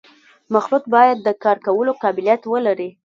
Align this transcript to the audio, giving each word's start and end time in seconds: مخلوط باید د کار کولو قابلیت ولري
مخلوط 0.53 0.83
باید 0.95 1.17
د 1.21 1.27
کار 1.43 1.57
کولو 1.65 1.91
قابلیت 2.01 2.41
ولري 2.47 2.89